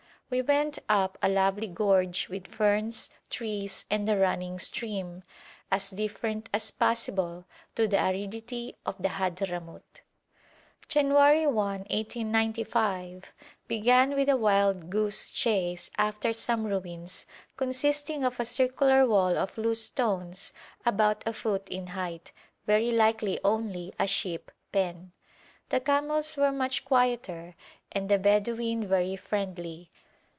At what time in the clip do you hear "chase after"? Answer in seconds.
15.31-16.31